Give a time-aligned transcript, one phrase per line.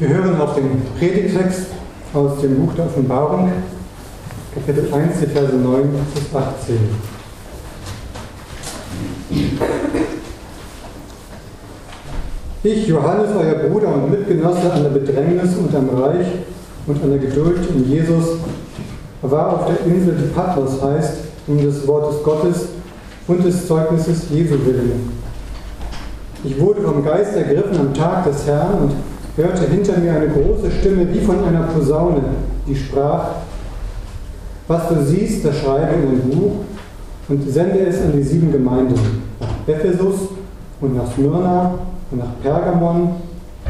[0.00, 1.66] Wir hören auf den Predigtext
[2.12, 3.52] aus dem Buch der Offenbarung,
[4.52, 6.78] Kapitel 1, die Verse 9 bis 18.
[12.64, 16.26] Ich, Johannes, euer Bruder und Mitgenosse an der Bedrängnis und am Reich
[16.88, 18.38] und an der Geduld in Jesus,
[19.22, 22.68] war auf der Insel, die Patmos heißt, um des Wortes Gottes
[23.28, 25.12] und des Zeugnisses Jesu willen.
[26.42, 28.92] Ich wurde vom Geist ergriffen am Tag des Herrn und
[29.36, 32.22] hörte hinter mir eine große Stimme wie von einer Posaune,
[32.66, 33.26] die sprach,
[34.68, 36.52] was du siehst, das schreibe in ein Buch
[37.28, 38.94] und sende es an die sieben Gemeinden,
[39.40, 40.28] nach Ephesus
[40.80, 41.74] und nach Smyrna
[42.10, 43.16] und nach Pergamon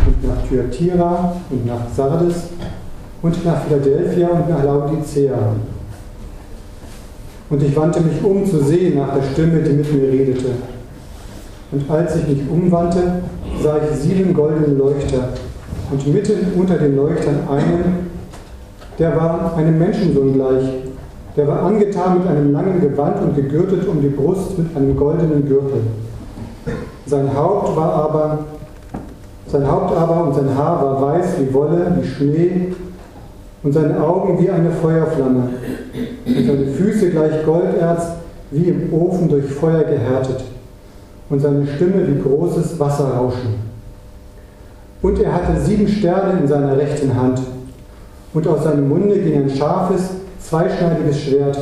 [0.06, 2.44] und nach Thyatira und nach Sardes
[3.22, 5.38] und nach Philadelphia und nach Laodicea.
[7.50, 10.46] Und ich wandte mich um zu sehen nach der Stimme, die mit mir redete.
[11.72, 13.22] Und als ich mich umwandte,
[13.62, 15.28] sah ich sieben goldene Leuchter
[15.94, 18.10] und mitten unter den Leuchtern einen,
[18.98, 20.64] der war einem Menschensohn gleich.
[21.36, 25.46] Der war angetan mit einem langen Gewand und gegürtet um die Brust mit einem goldenen
[25.46, 25.82] Gürtel.
[27.06, 28.38] Sein Haupt war aber,
[29.46, 32.72] sein Haupt aber und sein Haar war weiß wie Wolle, wie Schnee
[33.62, 35.48] und seine Augen wie eine Feuerflamme
[36.26, 38.06] und seine Füße gleich Golderz
[38.50, 40.44] wie im Ofen durch Feuer gehärtet
[41.30, 43.73] und seine Stimme wie großes Wasserrauschen.
[45.04, 47.38] Und er hatte sieben Sterne in seiner rechten Hand.
[48.32, 51.58] Und aus seinem Munde ging ein scharfes, zweischneidiges Schwert.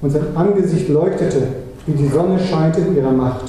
[0.00, 1.42] Und sein Angesicht leuchtete,
[1.86, 3.46] wie die Sonne scheint in ihrer Macht.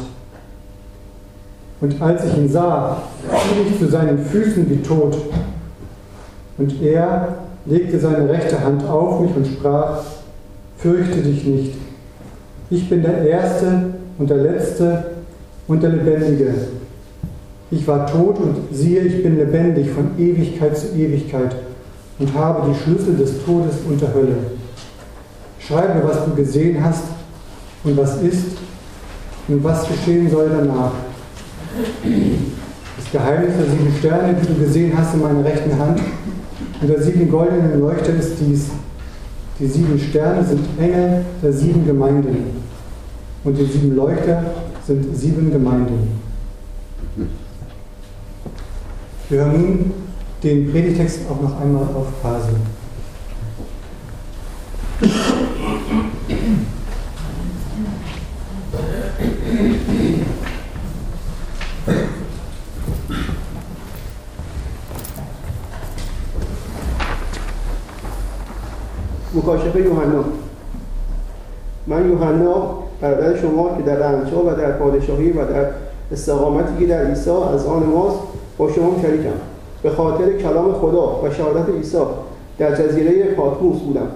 [1.81, 2.97] Und als ich ihn sah,
[3.29, 5.15] fiel ich zu seinen Füßen wie tot.
[6.57, 7.35] Und er
[7.67, 9.99] legte seine rechte Hand auf mich und sprach,
[10.77, 11.73] fürchte dich nicht.
[12.71, 15.03] Ich bin der Erste und der Letzte
[15.67, 16.55] und der Lebendige.
[17.71, 21.55] Ich war tot und siehe, ich bin lebendig von Ewigkeit zu Ewigkeit
[22.19, 24.35] und habe die Schlüssel des Todes und der Hölle.
[25.57, 27.03] Schreibe, was du gesehen hast
[27.85, 28.57] und was ist
[29.47, 30.91] und was geschehen soll danach.
[32.97, 36.01] Das Geheimnis der sieben Sterne, die du gesehen hast in meiner rechten Hand
[36.81, 38.65] und der sieben goldenen Leuchter ist dies.
[39.59, 42.47] Die sieben Sterne sind Engel der sieben Gemeinden
[43.45, 44.43] und die sieben Leuchter
[44.85, 46.20] sind sieben Gemeinden.
[49.31, 49.93] Wir hören nun
[50.43, 52.49] den Predigtext auch noch einmal auf Phase.
[69.33, 70.23] مکاشفه یوحنا
[71.87, 75.65] من یوحنا برادر شما که در رنجها و در پادشاهی و در
[76.11, 79.33] استقامتی که در عیسی از آن ماست با شما شریکم.
[79.83, 81.97] به خاطر کلام خدا و شهادت عیسی
[82.57, 84.07] در جزیره پاتموس بودم.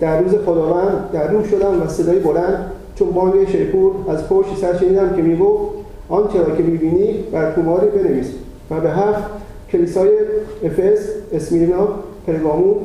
[0.00, 4.76] در روز خداوند در روح شدم و صدای بلند چون بانگ شیپور از پشت سر
[4.76, 5.60] شنیدم که می‌گفت
[6.08, 8.26] آنچه را که می‌بینی بر توماری بنویس
[8.70, 9.22] و به هفت
[9.72, 10.08] کلیسای
[10.64, 11.88] افس اسمیرنا
[12.26, 12.76] پرگامون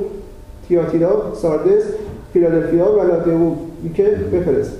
[0.67, 1.83] تیاتیرا ساردس
[2.33, 4.71] فیلادلفیا و لادئویکه بفرست.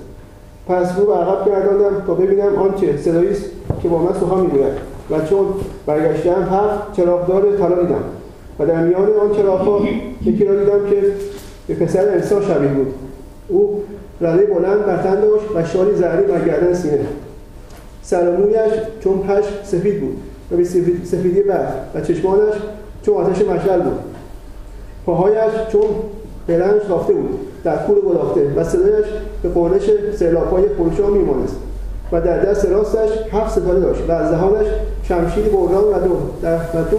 [0.68, 3.46] پس رو به عقب گرداندم تا ببینم آنچه صدایی است
[3.82, 4.93] که با من سخن می‌گوید.
[5.12, 5.46] و چون
[5.86, 8.04] برگشتم هفت چراغدار طلا دیدم
[8.60, 9.82] و در میان آن چراغها
[10.26, 11.04] یکی را دیدم که
[11.68, 12.94] به پسر انسان شبیه بود.
[13.48, 13.84] او
[14.22, 17.06] رده بلند بر تن داشت و شالی زهری بر گردن سینه.
[18.02, 20.18] سر مویش چون پش سفید بود
[20.52, 20.64] و به
[21.04, 22.54] سفیدی برف و چشمانش
[23.06, 24.00] چون آتش مشعل بود.
[25.06, 25.86] پاهایش چون
[26.48, 29.06] بلنج رافته بود در کول گداخته و صدایش
[29.44, 31.56] به قرنش سیلابهای خروشان میمانست
[32.12, 34.68] و در دست راستش هفت ستاره داشت و از دهانش
[35.04, 36.18] شمشیر بردان و دو.
[36.42, 36.98] در و دو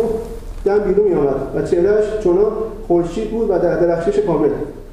[0.65, 2.53] دم بیرون می آمد و چهرهش چنان
[2.89, 4.49] خورشید بود و در درخشش کامل.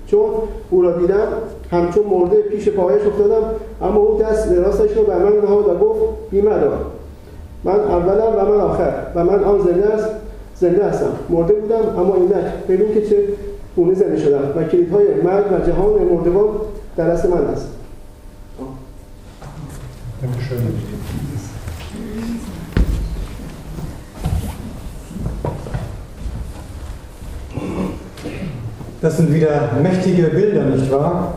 [0.07, 0.29] چون
[0.69, 1.27] او را دیدم
[1.71, 3.47] همچون مرده پیش پایش افتادم
[3.81, 5.99] اما او دست راستش را بر من نهاد و گفت
[6.31, 6.77] بیمه دار
[7.63, 8.93] من اولم و من آخر.
[9.15, 10.09] و من آن زنده است
[10.55, 11.11] زنده هستم.
[11.29, 12.45] مرده بودم اما اینک.
[12.69, 13.15] ببین که چه
[13.75, 14.53] گونه زنده شدم.
[14.55, 16.47] و کلیدهای مرگ و جهان مردگان
[16.97, 17.67] در دست من است.
[29.01, 31.33] Das sind wieder mächtige Bilder, nicht wahr?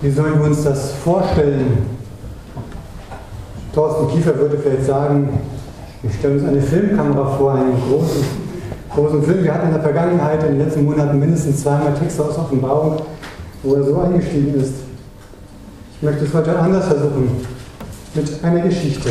[0.00, 1.86] Wie sollen wir uns das vorstellen?
[3.72, 5.38] Thorsten Kiefer würde vielleicht sagen,
[6.02, 8.24] wir stellen uns eine Filmkamera vor, einen großen,
[8.92, 9.44] großen Film.
[9.44, 13.02] Wir hatten in der Vergangenheit, in den letzten Monaten mindestens zweimal Texte aus Offenbarung,
[13.62, 14.74] wo er so eingestiegen ist.
[15.96, 17.46] Ich möchte es heute anders versuchen,
[18.12, 19.10] mit einer Geschichte.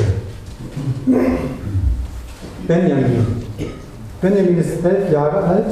[2.67, 3.25] Benjamin
[4.21, 5.65] Benjamin ist elf Jahre alt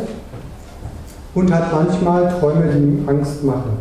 [1.35, 3.77] und hat manchmal Träume, die ihm Angst machen.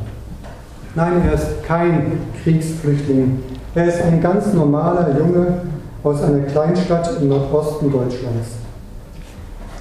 [0.95, 3.39] Nein, er ist kein Kriegsflüchtling.
[3.75, 5.47] Er ist ein ganz normaler Junge
[6.03, 8.57] aus einer Kleinstadt im Nordosten Deutschlands.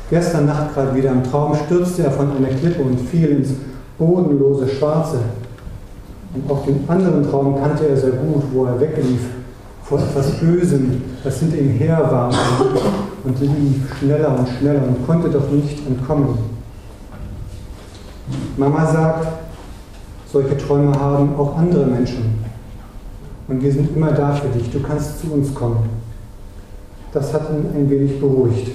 [0.09, 3.49] Gestern Nacht gerade wieder im Traum stürzte er von einer Klippe und fiel ins
[3.97, 5.19] bodenlose Schwarze.
[6.33, 9.21] Und auch den anderen Traum kannte er sehr gut, wo er weglief
[9.83, 12.29] vor etwas Bösem, das hinter ihm her war
[13.23, 16.56] und lief schneller und schneller und konnte doch nicht entkommen.
[18.57, 19.27] Mama sagt,
[20.31, 22.43] solche Träume haben auch andere Menschen.
[23.47, 24.69] Und wir sind immer da für dich.
[24.71, 25.89] Du kannst zu uns kommen.
[27.13, 28.71] Das hat ihn ein wenig beruhigt.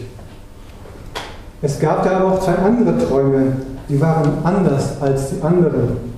[1.61, 3.53] Es gab da aber auch zwei andere Träume,
[3.89, 6.13] die waren anders als die anderen.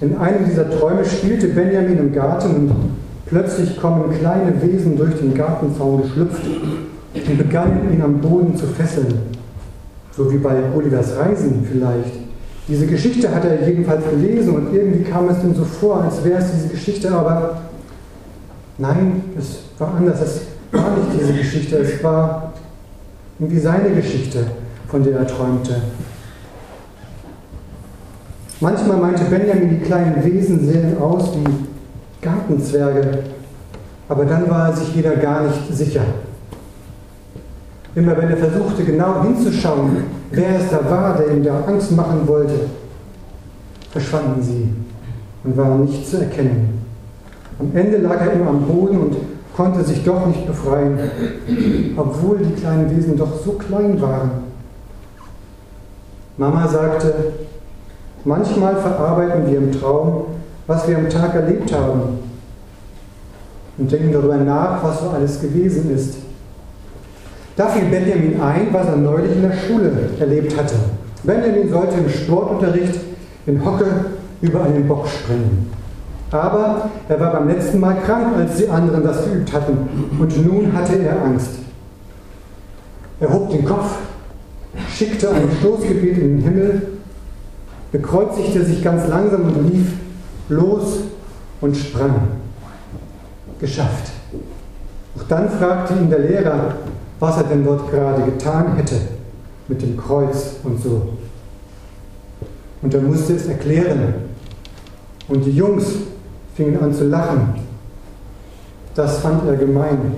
[0.00, 2.72] In einem dieser Träume spielte Benjamin im Garten und
[3.26, 6.42] plötzlich kommen kleine Wesen durch den Gartenzaun geschlüpft
[7.14, 9.14] und begannen ihn am Boden zu fesseln.
[10.16, 12.14] So wie bei Olivers Reisen vielleicht.
[12.68, 16.40] Diese Geschichte hat er jedenfalls gelesen und irgendwie kam es ihm so vor, als wäre
[16.40, 17.58] es diese Geschichte, aber
[18.78, 20.20] nein, es war anders.
[20.20, 20.40] Es
[20.72, 22.54] war nicht diese Geschichte, es war
[23.38, 24.46] irgendwie seine Geschichte,
[24.88, 25.76] von der er träumte.
[28.60, 31.44] Manchmal meinte Benjamin, die kleinen Wesen sehen aus wie
[32.22, 33.18] Gartenzwerge,
[34.08, 36.02] aber dann war er sich wieder gar nicht sicher.
[37.96, 42.28] Immer wenn er versuchte, genau hinzuschauen, wer es da war, der ihm da Angst machen
[42.28, 42.68] wollte,
[43.90, 44.68] verschwanden sie
[45.42, 46.82] und waren nicht zu erkennen.
[47.58, 49.16] Am Ende lag er immer am Boden und
[49.56, 50.98] konnte sich doch nicht befreien,
[51.96, 54.30] obwohl die kleinen Wesen doch so klein waren.
[56.36, 57.14] Mama sagte,
[58.26, 60.24] manchmal verarbeiten wir im Traum,
[60.66, 62.18] was wir am Tag erlebt haben
[63.78, 66.25] und denken darüber nach, was so alles gewesen ist.
[67.56, 70.74] Da fiel Benjamin ein, was er neulich in der Schule erlebt hatte.
[71.22, 73.00] Benjamin sollte im Sportunterricht
[73.46, 73.86] in Hocke
[74.42, 75.70] über einen Bock springen.
[76.30, 79.88] Aber er war beim letzten Mal krank, als die anderen das geübt hatten.
[80.18, 81.50] Und nun hatte er Angst.
[83.20, 83.96] Er hob den Kopf,
[84.92, 86.82] schickte ein Stoßgebet in den Himmel,
[87.92, 89.86] bekreuzigte sich ganz langsam und lief
[90.50, 90.98] los
[91.62, 92.14] und sprang.
[93.58, 94.10] Geschafft.
[95.16, 96.74] Auch dann fragte ihn der Lehrer,
[97.18, 98.96] was er denn dort gerade getan hätte
[99.68, 101.08] mit dem Kreuz und so.
[102.82, 104.14] Und er musste es erklären.
[105.28, 105.86] Und die Jungs
[106.54, 107.54] fingen an zu lachen.
[108.94, 110.14] Das fand er gemein.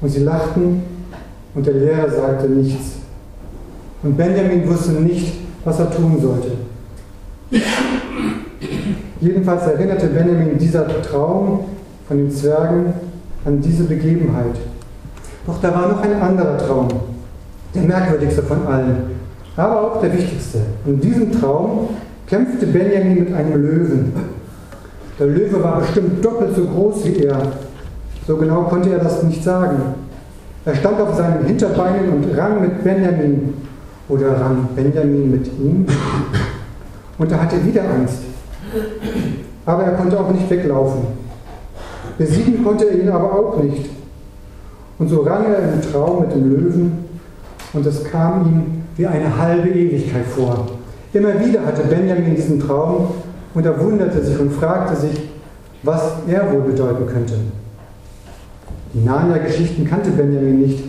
[0.00, 0.82] Und sie lachten
[1.54, 2.96] und der Lehrer sagte nichts.
[4.02, 5.32] Und Benjamin wusste nicht,
[5.64, 6.52] was er tun sollte.
[9.20, 11.64] Jedenfalls erinnerte Benjamin dieser Traum
[12.08, 12.94] von den Zwergen
[13.44, 14.56] an diese Begebenheit.
[15.46, 16.88] Doch da war noch ein anderer Traum,
[17.74, 18.96] der merkwürdigste von allen,
[19.56, 20.58] aber auch der wichtigste.
[20.86, 21.88] In diesem Traum
[22.26, 24.12] kämpfte Benjamin mit einem Löwen.
[25.18, 27.40] Der Löwe war bestimmt doppelt so groß wie er.
[28.26, 29.76] So genau konnte er das nicht sagen.
[30.64, 33.54] Er stand auf seinen Hinterbeinen und rang mit Benjamin.
[34.08, 35.86] Oder rang Benjamin mit ihm?
[37.18, 38.18] Und er hatte wieder Angst.
[39.66, 41.02] Aber er konnte auch nicht weglaufen.
[42.18, 43.90] Besiegen konnte er ihn aber auch nicht.
[45.00, 46.92] Und so rang er im Traum mit dem Löwen
[47.72, 50.66] und es kam ihm wie eine halbe Ewigkeit vor.
[51.14, 53.08] Immer wieder hatte Benjamin diesen Traum
[53.54, 55.30] und er wunderte sich und fragte sich,
[55.82, 57.32] was er wohl bedeuten könnte.
[58.92, 60.84] Die Narnia-Geschichten kannte Benjamin nicht,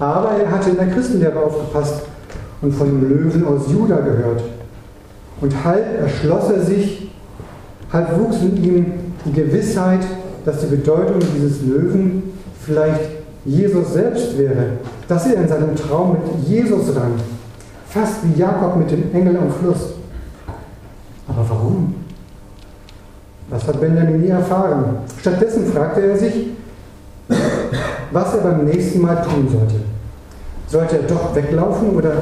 [0.00, 2.02] aber er hatte in der Christenlehre aufgepasst
[2.60, 4.42] und von dem Löwen aus Juda gehört.
[5.40, 7.12] Und halb erschloss er sich,
[7.92, 8.86] halb wuchs in ihm
[9.24, 10.00] die Gewissheit,
[10.44, 12.24] dass die Bedeutung dieses Löwen
[12.60, 13.13] vielleicht
[13.44, 17.14] Jesus selbst wäre, dass er in seinem Traum mit Jesus rang,
[17.88, 19.94] fast wie Jakob mit dem Engel am Fluss.
[21.28, 21.94] Aber warum?
[23.50, 24.96] Das hat Benjamin nie erfahren.
[25.20, 26.48] Stattdessen fragte er sich,
[28.10, 29.76] was er beim nächsten Mal tun sollte.
[30.66, 32.14] Sollte er doch weglaufen oder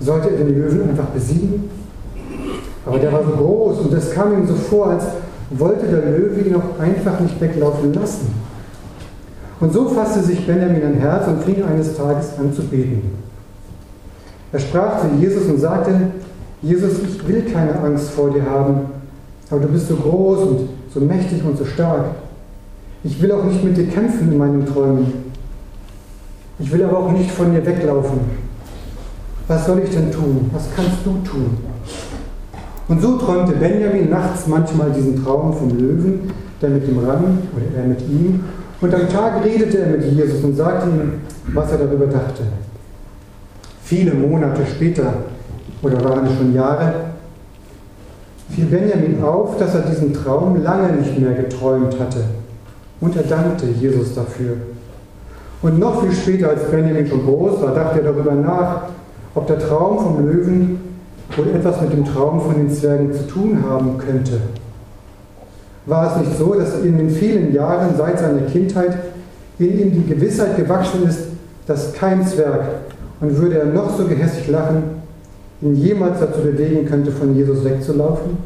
[0.00, 1.70] sollte er den Löwen einfach besiegen?
[2.84, 5.04] Aber der war so groß und es kam ihm so vor, als
[5.50, 8.34] wollte der Löwe ihn auch einfach nicht weglaufen lassen.
[9.64, 13.00] Und so fasste sich Benjamin ein Herz und fing eines Tages an zu beten.
[14.52, 15.90] Er sprach zu Jesus und sagte,
[16.60, 18.80] Jesus, ich will keine Angst vor dir haben,
[19.48, 22.08] aber du bist so groß und so mächtig und so stark.
[23.04, 25.06] Ich will auch nicht mit dir kämpfen in meinen Träumen.
[26.58, 28.20] Ich will aber auch nicht von dir weglaufen.
[29.48, 30.50] Was soll ich denn tun?
[30.52, 31.56] Was kannst du tun?
[32.88, 36.30] Und so träumte Benjamin nachts manchmal diesen Traum vom Löwen,
[36.60, 38.44] der mit ihm rang, oder er mit ihm,
[38.84, 41.12] Und am Tag redete er mit Jesus und sagte ihm,
[41.54, 42.42] was er darüber dachte.
[43.82, 45.10] Viele Monate später,
[45.80, 46.92] oder waren es schon Jahre,
[48.50, 52.24] fiel Benjamin auf, dass er diesen Traum lange nicht mehr geträumt hatte.
[53.00, 54.52] Und er dankte Jesus dafür.
[55.62, 58.82] Und noch viel später, als Benjamin schon groß war, dachte er darüber nach,
[59.34, 60.78] ob der Traum vom Löwen
[61.34, 64.42] wohl etwas mit dem Traum von den Zwergen zu tun haben könnte.
[65.86, 68.96] War es nicht so, dass in den vielen Jahren seit seiner Kindheit
[69.58, 71.20] in ihm die Gewissheit gewachsen ist,
[71.66, 72.62] dass kein Zwerg,
[73.20, 74.82] und würde er noch so gehässig lachen,
[75.60, 78.36] ihn jemals dazu bewegen könnte, von Jesus wegzulaufen?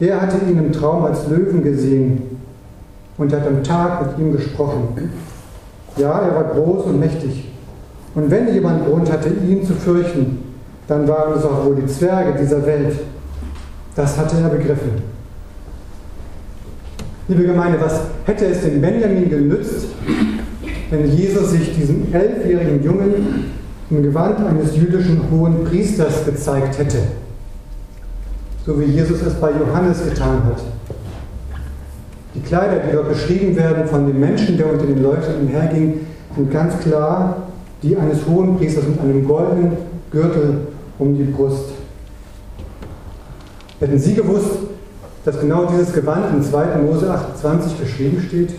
[0.00, 2.22] Er hatte ihn im Traum als Löwen gesehen
[3.16, 5.10] und hat am Tag mit ihm gesprochen.
[5.96, 7.50] Ja, er war groß und mächtig.
[8.14, 10.38] Und wenn jemand Grund hatte, ihn zu fürchten,
[10.86, 12.96] dann waren es auch wohl die Zwerge dieser Welt.
[13.96, 15.17] Das hatte er begriffen.
[17.30, 19.88] Liebe Gemeinde, was hätte es dem Benjamin genützt,
[20.88, 23.52] wenn Jesus sich diesem elfjährigen Jungen
[23.90, 26.96] im Gewand eines jüdischen hohen Priesters gezeigt hätte?
[28.64, 30.62] So wie Jesus es bei Johannes getan hat.
[32.34, 36.00] Die Kleider, die dort beschrieben werden von dem Menschen, der unter den Leuten umherging,
[36.34, 37.48] sind ganz klar
[37.82, 39.72] die eines hohen Priesters mit einem goldenen
[40.10, 40.60] Gürtel
[40.98, 41.72] um die Brust.
[43.80, 44.67] Hätten Sie gewusst,
[45.28, 46.78] dass genau dieses Gewand in 2.
[46.78, 48.54] Mose 28 beschrieben steht?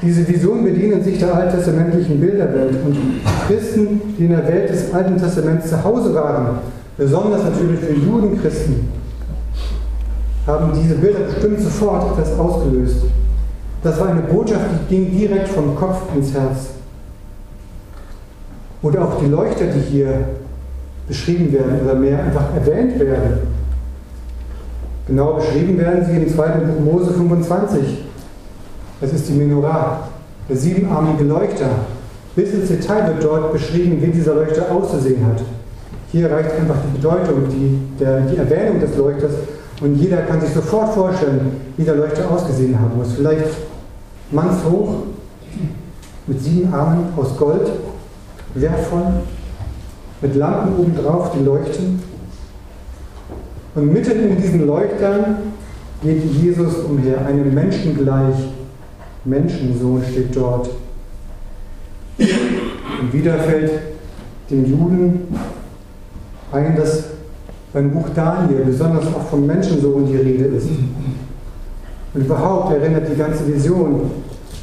[0.00, 2.96] Diese Visionen bedienen sich der alttestamentlichen Bilderwelt und
[3.46, 6.58] Christen, die in der Welt des Alten Testaments zu Hause waren,
[6.96, 8.88] besonders natürlich für Judenchristen,
[10.46, 13.02] haben diese Bilder bestimmt sofort etwas ausgelöst.
[13.82, 16.70] Das war eine Botschaft, die ging direkt vom Kopf ins Herz.
[18.80, 20.20] Oder auch die Leuchter, die hier
[21.06, 23.55] beschrieben werden oder mehr einfach erwähnt werden.
[25.06, 26.48] Genau beschrieben werden sie im 2.
[26.48, 28.04] Buch Mose 25.
[29.00, 30.08] Das ist die Menorah,
[30.48, 31.68] der siebenarmige Leuchter.
[32.34, 35.42] Bis ins Detail wird dort beschrieben, wie dieser Leuchter auszusehen hat.
[36.10, 39.32] Hier reicht einfach die Bedeutung, die, der, die Erwähnung des Leuchters
[39.80, 43.12] und jeder kann sich sofort vorstellen, wie der Leuchter ausgesehen haben muss.
[43.12, 43.48] Vielleicht
[44.30, 45.02] mannshoch,
[46.26, 47.70] mit sieben Armen aus Gold,
[48.54, 49.06] wertvoll,
[50.20, 52.02] mit Lampen obendrauf, die leuchten.
[53.76, 55.36] Und mitten in diesen Leuchtern
[56.02, 58.34] geht Jesus umher, einem Menschen gleich.
[59.24, 60.70] Menschensohn steht dort.
[62.18, 63.72] Und wieder fällt
[64.50, 65.28] den Juden
[66.52, 67.04] ein, dass
[67.74, 70.68] beim Buch Daniel besonders auch vom Menschensohn die Rede ist.
[72.14, 74.10] Und überhaupt erinnert die ganze Vision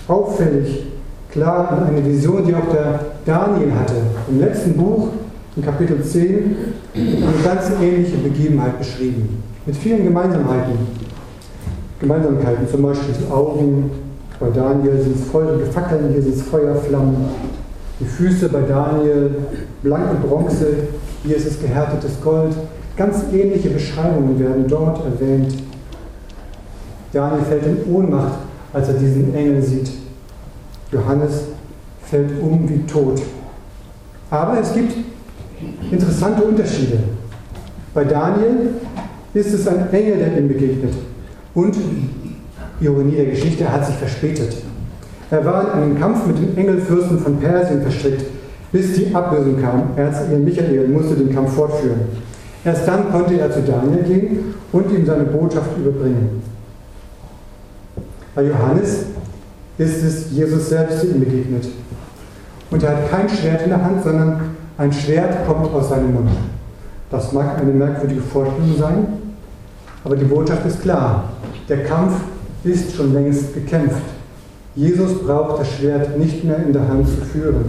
[0.08, 0.88] auffällig
[1.30, 3.94] klar an eine Vision, die auch der Daniel hatte.
[4.28, 5.10] Im letzten Buch,
[5.56, 6.56] in Kapitel 10,
[6.94, 9.44] wird eine ganz ähnliche Begebenheit beschrieben.
[9.66, 10.74] Mit vielen Gemeinsamkeiten.
[12.00, 13.92] Gemeinsamkeiten, zum Beispiel die Augen,
[14.40, 17.16] bei Daniel sind es feurige Fackeln, hier sind es Feuerflammen.
[18.00, 19.36] Die Füße bei Daniel,
[19.84, 20.68] blanke Bronze,
[21.24, 22.54] hier ist es gehärtetes Gold.
[22.98, 25.56] Ganz ähnliche Beschreibungen werden dort erwähnt.
[27.14, 28.40] Daniel fällt in Ohnmacht,
[28.74, 29.92] als er diesen Engel sieht.
[30.92, 31.44] Johannes
[32.02, 33.22] fällt um wie tot.
[34.30, 34.94] Aber es gibt
[35.92, 37.00] interessante Unterschiede.
[37.94, 38.70] Bei Daniel
[39.34, 40.94] ist es ein Engel, der ihm begegnet.
[41.54, 41.76] Und,
[42.82, 44.58] Ironie der Geschichte, er hat sich verspätet.
[45.30, 48.26] Er war in einem Kampf mit dem Engelfürsten von Persien verstrickt,
[48.72, 49.90] bis die Ablösung kam.
[49.96, 52.02] Erzengel Michael musste den Kampf fortführen.
[52.66, 56.42] Erst dann konnte er zu Daniel gehen und ihm seine Botschaft überbringen.
[58.36, 59.06] Bei Johannes
[59.78, 61.68] ist es Jesus selbst, der ihm begegnet.
[62.72, 66.32] Und er hat kein Schwert in der Hand, sondern ein Schwert kommt aus seinem Mund.
[67.12, 69.08] Das mag eine merkwürdige Vorstellung sein,
[70.04, 71.26] aber die Botschaft ist klar.
[71.70, 72.14] Der Kampf
[72.64, 74.02] ist schon längst gekämpft.
[74.76, 77.66] Jesus braucht das Schwert nicht mehr in der Hand zu führen.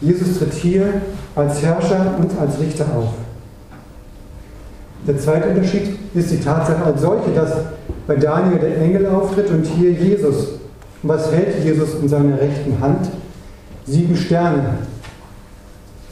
[0.00, 0.86] Jesus tritt hier
[1.36, 3.14] als Herrscher und als Richter auf.
[5.06, 7.52] Der zweite Unterschied ist die Tatsache als solche, dass
[8.08, 10.48] bei Daniel der Engel auftritt und hier Jesus.
[11.02, 13.08] Und was hält Jesus in seiner rechten Hand?
[13.86, 14.78] Sieben Sterne.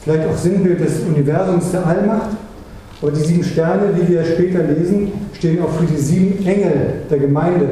[0.05, 2.29] Vielleicht auch Sinnbild des Universums der Allmacht.
[3.01, 7.17] Aber die sieben Sterne, wie wir später lesen, stehen auch für die sieben Engel der
[7.17, 7.67] Gemeinde.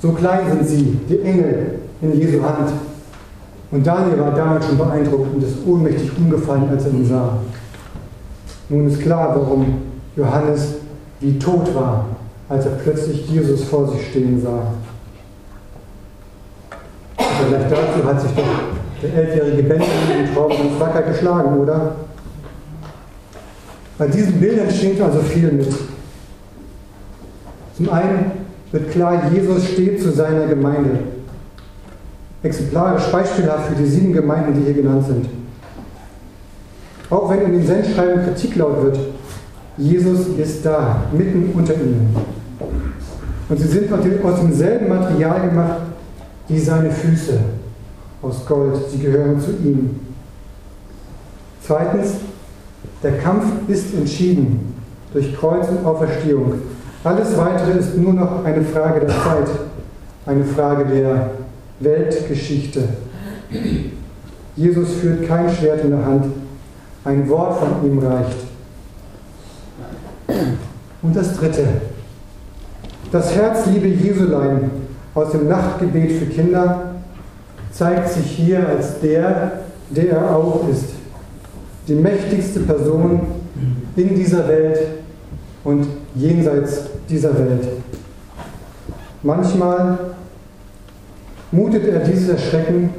[0.00, 2.70] So klein sind sie, die Engel in Jesu Hand.
[3.72, 7.38] Und Daniel war damals schon beeindruckt und ist ohnmächtig umgefallen, als er ihn sah.
[8.68, 9.82] Nun ist klar, warum
[10.14, 10.74] Johannes
[11.20, 12.06] wie tot war,
[12.48, 14.68] als er plötzlich Jesus vor sich stehen sah.
[17.18, 18.44] Vielleicht dazu hat sich doch
[19.02, 21.96] der elfjährige Benjamin im Traum ganz wacker geschlagen, oder?
[23.98, 25.72] Bei diesen Bildern schwingt also viel mit.
[27.76, 28.32] Zum einen
[28.72, 30.98] wird klar, Jesus steht zu seiner Gemeinde.
[32.42, 35.26] Exemplarisch beispielhaft für die sieben Gemeinden, die hier genannt sind.
[37.10, 38.98] Auch wenn in den Sendschreiben Kritik laut wird,
[39.76, 42.14] Jesus ist da, mitten unter ihnen.
[43.48, 45.80] Und sie sind aus demselben Material gemacht
[46.48, 47.38] wie seine Füße
[48.26, 48.76] aus Gold.
[48.90, 50.00] Sie gehören zu ihm.
[51.62, 52.14] Zweitens,
[53.02, 54.74] der Kampf ist entschieden
[55.12, 56.54] durch Kreuz und Auferstehung.
[57.04, 59.48] Alles Weitere ist nur noch eine Frage der Zeit,
[60.26, 61.30] eine Frage der
[61.80, 62.82] Weltgeschichte.
[64.56, 66.24] Jesus führt kein Schwert in der Hand,
[67.04, 68.38] ein Wort von ihm reicht.
[71.02, 71.68] Und das Dritte,
[73.12, 74.70] das Herzliebe Jesulein
[75.14, 76.85] aus dem Nachtgebet für Kinder
[77.76, 80.94] zeigt sich hier als der, der er auch ist.
[81.86, 83.20] Die mächtigste Person
[83.96, 84.78] in dieser Welt
[85.62, 87.68] und jenseits dieser Welt.
[89.22, 89.98] Manchmal
[91.52, 92.90] mutet er dieses Erschrecken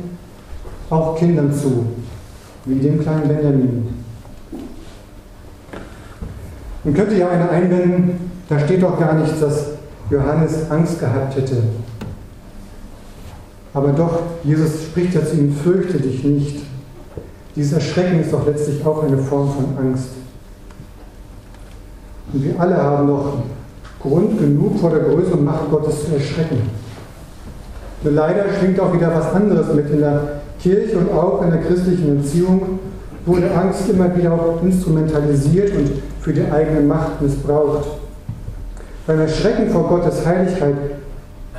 [0.90, 1.86] auch Kindern zu,
[2.66, 3.88] wie dem kleinen Benjamin.
[6.84, 9.66] Man könnte ja einer einwenden, da steht doch gar nichts, dass
[10.10, 11.64] Johannes Angst gehabt hätte.
[13.78, 16.64] Aber doch, Jesus spricht ja zu ihm, fürchte dich nicht.
[17.56, 20.08] Dieses Erschrecken ist doch letztlich auch eine Form von Angst.
[22.34, 23.34] Und wir alle haben doch
[24.02, 26.58] Grund genug vor der Größe und Macht Gottes zu erschrecken.
[28.02, 31.62] Nur leider schwingt auch wieder was anderes mit in der Kirche und auch in der
[31.62, 32.80] christlichen Erziehung
[33.28, 35.92] wurde Angst immer wieder auch instrumentalisiert und
[36.22, 37.86] für die eigene Macht missbraucht.
[39.06, 40.74] Beim Erschrecken vor Gottes Heiligkeit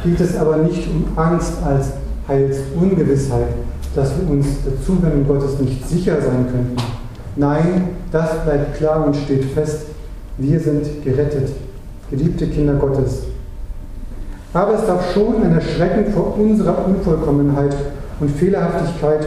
[0.03, 1.93] geht es aber nicht um Angst als
[2.29, 3.49] Heilsungewissheit,
[3.97, 6.77] dass wir uns der Zuwendung Gottes nicht sicher sein könnten.
[7.37, 9.87] Nein, das bleibt klar und steht fest.
[10.37, 11.51] Wir sind gerettet,
[12.11, 13.23] geliebte Kinder Gottes.
[14.53, 17.75] Aber es darf schon ein Erschrecken vor unserer Unvollkommenheit
[18.21, 19.27] und Fehlerhaftigkeit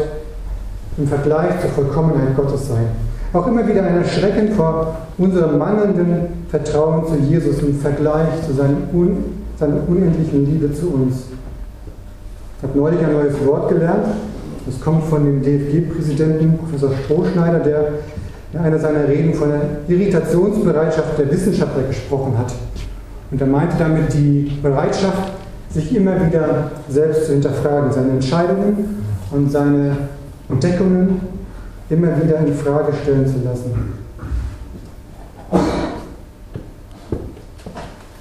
[0.98, 2.86] im Vergleich zur Vollkommenheit Gottes sein.
[3.34, 8.90] Auch immer wieder ein Erschrecken vor unserem mangelnden Vertrauen zu Jesus im Vergleich zu seinem
[8.94, 9.18] un,
[9.58, 11.24] seiner unendlichen Liebe zu uns.
[12.62, 14.06] Ich habe neulich ein neues Wort gelernt.
[14.68, 17.88] Das kommt von dem DFG-Präsidenten Professor Strohschneider, der
[18.54, 22.54] in einer seiner Reden von der Irritationsbereitschaft der Wissenschaftler gesprochen hat.
[23.32, 25.32] Und er meinte damit die Bereitschaft,
[25.72, 29.98] sich immer wieder selbst zu hinterfragen, seine Entscheidungen und seine
[30.48, 31.20] Entdeckungen
[31.90, 33.94] immer wieder in Frage stellen zu lassen.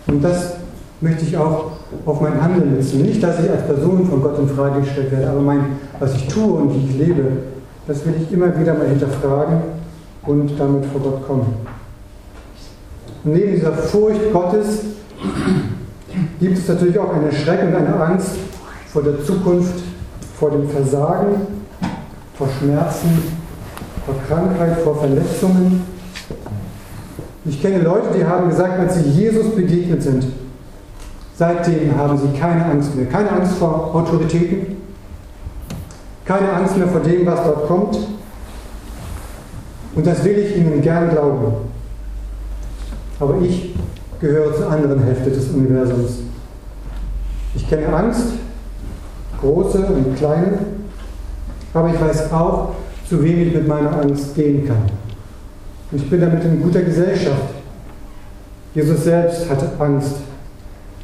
[0.07, 0.59] Und das
[1.00, 1.72] möchte ich auch
[2.04, 3.02] auf mein Handeln beziehen.
[3.02, 5.64] Nicht, dass ich als Person von Gott in Frage gestellt werde, aber mein,
[5.98, 7.24] was ich tue und wie ich lebe,
[7.86, 9.62] das will ich immer wieder mal hinterfragen
[10.26, 11.54] und damit vor Gott kommen.
[13.24, 14.80] Und neben dieser Furcht Gottes
[16.38, 18.36] gibt es natürlich auch eine Schreck und eine Angst
[18.92, 19.74] vor der Zukunft,
[20.38, 21.46] vor dem Versagen,
[22.34, 23.22] vor Schmerzen,
[24.06, 25.82] vor Krankheit, vor Verletzungen.
[27.44, 30.24] Ich kenne Leute, die haben gesagt, als sie Jesus begegnet sind,
[31.40, 33.07] Seitdem haben sie keine Angst mehr.
[33.07, 34.76] Keine Angst vor Autoritäten,
[36.26, 37.98] keine Angst mehr vor dem, was dort kommt.
[39.94, 41.53] Und das will ich ihnen gern glauben.
[43.18, 43.74] Aber ich
[44.20, 46.18] gehöre zur anderen Hälfte des Universums.
[47.55, 48.35] Ich kenne Angst,
[49.40, 50.59] große und kleine,
[51.72, 52.74] aber ich weiß auch,
[53.09, 54.83] zu wem ich mit meiner Angst gehen kann.
[55.90, 57.55] Und ich bin damit in guter Gesellschaft.
[58.74, 60.16] Jesus selbst hatte Angst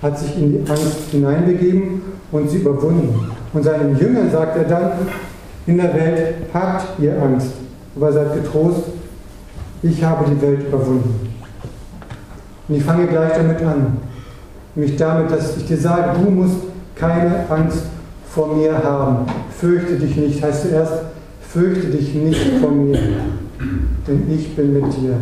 [0.03, 3.31] hat sich in die Angst hineinbegeben und sie überwunden.
[3.53, 4.93] Und seinen Jüngern sagt er dann,
[5.67, 7.53] in der Welt habt ihr Angst,
[7.97, 8.83] aber seid getrost,
[9.83, 11.33] ich habe die Welt überwunden.
[12.69, 13.99] Und ich fange gleich damit an,
[14.75, 16.57] nämlich damit, dass ich dir sage, du musst
[16.95, 17.83] keine Angst
[18.29, 19.27] vor mir haben.
[19.59, 20.93] Fürchte dich nicht, heißt zuerst,
[21.41, 22.99] fürchte dich nicht vor mir,
[24.07, 25.17] denn ich bin mit dir.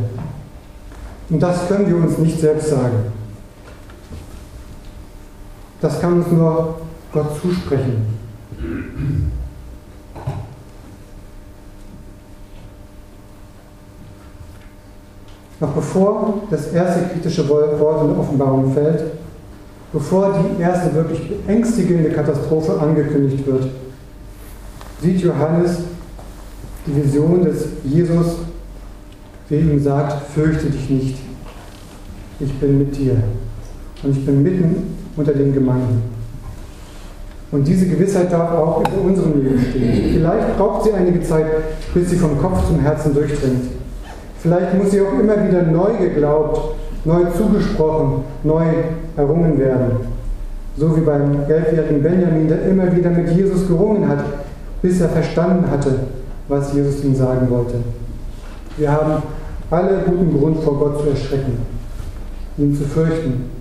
[1.30, 3.13] Und das können wir uns nicht selbst sagen.
[5.84, 6.76] Das kann uns nur
[7.12, 8.06] Gott zusprechen.
[15.60, 19.02] Noch bevor das erste kritische Wort in der Offenbarung fällt,
[19.92, 23.68] bevor die erste wirklich beängstigende Katastrophe angekündigt wird,
[25.02, 25.80] sieht Johannes
[26.86, 28.36] die Vision des Jesus,
[29.50, 31.18] der ihm sagt, fürchte dich nicht,
[32.40, 33.16] ich bin mit dir.
[34.02, 36.02] Und ich bin mitten unter den Gemeinden.
[37.52, 40.14] Und diese Gewissheit darf auch in unserem Leben stehen.
[40.14, 41.46] Vielleicht braucht sie einige Zeit,
[41.94, 43.66] bis sie vom Kopf zum Herzen durchdringt.
[44.40, 46.74] Vielleicht muss sie auch immer wieder neu geglaubt,
[47.04, 48.64] neu zugesprochen, neu
[49.16, 49.92] errungen werden.
[50.76, 54.24] So wie beim elfjährigen Benjamin, der immer wieder mit Jesus gerungen hat,
[54.82, 55.94] bis er verstanden hatte,
[56.48, 57.74] was Jesus ihm sagen wollte.
[58.76, 59.22] Wir haben
[59.70, 61.58] alle guten Grund, vor Gott zu erschrecken,
[62.58, 63.53] ihn zu fürchten.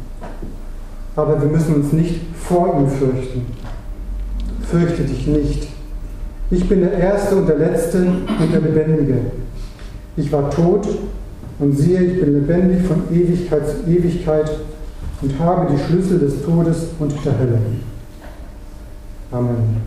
[1.16, 3.46] Aber wir müssen uns nicht vor ihm fürchten.
[4.64, 5.68] Fürchte dich nicht.
[6.50, 9.18] Ich bin der Erste und der Letzte und der Lebendige.
[10.18, 10.88] Ich war tot
[11.60, 14.52] und siehe, ich bin lebendig von Ewigkeit zu Ewigkeit
[15.22, 17.60] und habe die Schlüssel des Todes und der Hölle.
[19.32, 19.82] Amen.